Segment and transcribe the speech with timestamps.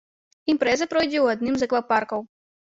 [0.53, 2.25] Імпрэза пройдзе ў адным з аквапаркаў.